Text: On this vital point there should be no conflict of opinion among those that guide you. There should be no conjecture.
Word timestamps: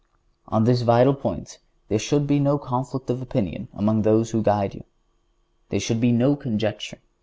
On 0.47 0.63
this 0.63 0.81
vital 0.81 1.13
point 1.13 1.59
there 1.87 1.99
should 1.99 2.25
be 2.25 2.39
no 2.39 2.57
conflict 2.57 3.11
of 3.11 3.21
opinion 3.21 3.67
among 3.71 4.01
those 4.01 4.31
that 4.31 4.41
guide 4.41 4.73
you. 4.73 4.83
There 5.69 5.79
should 5.79 6.01
be 6.01 6.11
no 6.11 6.35
conjecture. 6.35 6.97